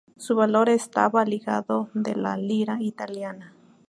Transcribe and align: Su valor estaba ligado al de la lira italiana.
Su 0.17 0.35
valor 0.35 0.67
estaba 0.69 1.23
ligado 1.25 1.91
al 1.93 2.01
de 2.01 2.15
la 2.15 2.35
lira 2.35 2.77
italiana. 2.81 3.53